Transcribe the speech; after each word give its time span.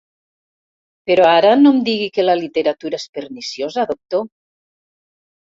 Però 1.11 1.27
ara 1.33 1.51
no 1.59 1.73
em 1.75 1.81
digui 1.89 2.07
que 2.15 2.25
la 2.25 2.37
literatura 2.41 3.01
és 3.03 3.07
perniciosa, 3.19 3.87
doctor. 3.93 4.27